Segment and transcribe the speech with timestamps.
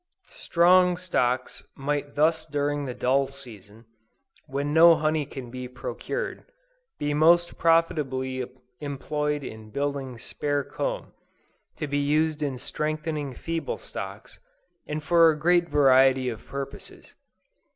[0.33, 3.85] Strong stocks might thus during the dull season,
[4.47, 6.43] when no honey can be procured,
[6.97, 8.43] be most profitably
[8.79, 11.13] employed in building spare comb,
[11.77, 14.39] to be used in strengthening feeble stocks,
[14.87, 17.13] and for a great variety of purposes.